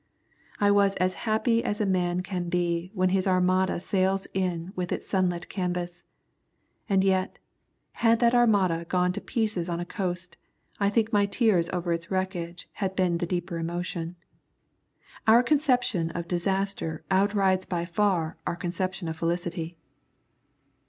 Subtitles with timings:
[0.59, 4.91] I was as happy as a man can be when his Armada sails in with
[4.91, 6.01] its sunlit canvas;
[6.89, 7.37] and yet,
[7.91, 10.37] had that Armada gone to pieces on a coast,
[10.79, 14.15] I think my tears over its wreckage had been the deeper emotion.
[15.27, 19.77] Our conception of disaster outrides by far our conception of felicity.